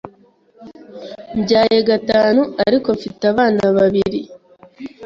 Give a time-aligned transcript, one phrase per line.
[1.37, 4.19] mbyaye gatanu ariko mfite abana babiri,